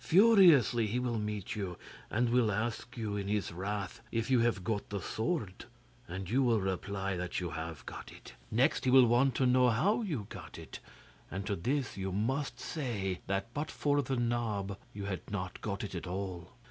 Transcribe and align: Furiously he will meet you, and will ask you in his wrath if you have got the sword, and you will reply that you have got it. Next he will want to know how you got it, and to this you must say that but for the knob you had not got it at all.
Furiously 0.03 0.87
he 0.87 0.97
will 0.97 1.19
meet 1.19 1.55
you, 1.55 1.77
and 2.09 2.29
will 2.29 2.51
ask 2.51 2.97
you 2.97 3.15
in 3.15 3.27
his 3.27 3.51
wrath 3.51 4.01
if 4.11 4.31
you 4.31 4.39
have 4.39 4.63
got 4.63 4.89
the 4.89 4.99
sword, 4.99 5.65
and 6.07 6.27
you 6.27 6.41
will 6.41 6.59
reply 6.59 7.15
that 7.15 7.39
you 7.39 7.51
have 7.51 7.85
got 7.85 8.11
it. 8.11 8.33
Next 8.49 8.85
he 8.85 8.89
will 8.89 9.05
want 9.05 9.35
to 9.35 9.45
know 9.45 9.69
how 9.69 10.01
you 10.01 10.25
got 10.29 10.57
it, 10.57 10.79
and 11.29 11.45
to 11.45 11.55
this 11.55 11.97
you 11.97 12.11
must 12.11 12.59
say 12.59 13.19
that 13.27 13.53
but 13.53 13.69
for 13.69 14.01
the 14.01 14.15
knob 14.15 14.75
you 14.91 15.05
had 15.05 15.21
not 15.29 15.61
got 15.61 15.83
it 15.83 15.93
at 15.93 16.07
all. 16.07 16.51